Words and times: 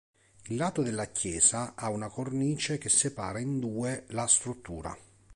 Il 0.47 0.55
lato 0.55 0.81
della 0.81 1.11
chiesa 1.11 1.75
ha 1.75 1.91
una 1.91 2.09
cornice 2.09 2.79
che 2.79 2.89
separa 2.89 3.37
in 3.37 3.59
due 3.59 4.05
la 4.07 4.25
struttura. 4.25 4.97